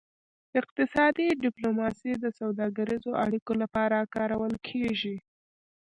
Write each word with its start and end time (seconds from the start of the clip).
اقتصادي 0.61 1.27
ډیپلوماسي 1.43 2.11
د 2.17 2.25
سوداګریزو 2.39 3.11
اړیکو 3.25 3.53
لپاره 3.61 3.97
کارول 4.15 4.53
کیږي 4.67 5.15